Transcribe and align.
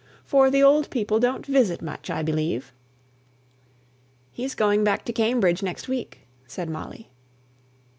For 0.25 0.49
the 0.49 0.63
old 0.63 0.89
people 0.89 1.19
don't 1.19 1.45
visit 1.45 1.79
much, 1.79 2.09
I 2.09 2.23
believe?" 2.23 2.73
"He's 4.31 4.55
going 4.55 4.83
back 4.83 5.05
to 5.05 5.13
Cambridge 5.13 5.61
next 5.61 5.87
week," 5.87 6.21
said 6.47 6.71
Molly. 6.71 7.11